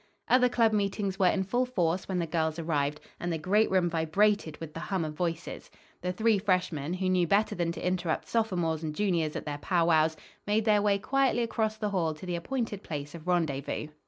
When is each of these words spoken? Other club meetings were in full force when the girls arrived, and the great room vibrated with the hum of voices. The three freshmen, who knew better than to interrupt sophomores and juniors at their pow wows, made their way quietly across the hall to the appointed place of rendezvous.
Other 0.27 0.49
club 0.49 0.73
meetings 0.73 1.19
were 1.19 1.27
in 1.27 1.43
full 1.43 1.63
force 1.67 2.07
when 2.09 2.17
the 2.17 2.25
girls 2.25 2.57
arrived, 2.57 2.99
and 3.19 3.31
the 3.31 3.37
great 3.37 3.69
room 3.69 3.87
vibrated 3.87 4.57
with 4.57 4.73
the 4.73 4.79
hum 4.79 5.05
of 5.05 5.13
voices. 5.13 5.69
The 6.01 6.11
three 6.11 6.39
freshmen, 6.39 6.95
who 6.95 7.07
knew 7.07 7.27
better 7.27 7.53
than 7.53 7.71
to 7.73 7.85
interrupt 7.85 8.27
sophomores 8.27 8.81
and 8.81 8.95
juniors 8.95 9.35
at 9.35 9.45
their 9.45 9.59
pow 9.59 9.85
wows, 9.85 10.17
made 10.47 10.65
their 10.65 10.81
way 10.81 10.97
quietly 10.97 11.43
across 11.43 11.77
the 11.77 11.89
hall 11.89 12.15
to 12.15 12.25
the 12.25 12.35
appointed 12.35 12.81
place 12.81 13.13
of 13.13 13.27
rendezvous. 13.27 13.89